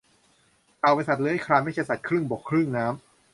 [0.79, 2.97] เต่าเป็นสัตว์เลื้อยคลานไม่ใช่สัตว์ครึ่งบกครึ่งน้ำ